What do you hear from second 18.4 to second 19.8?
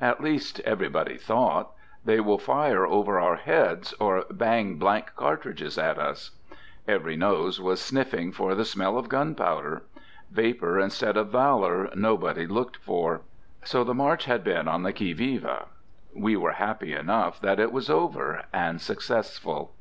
and successful.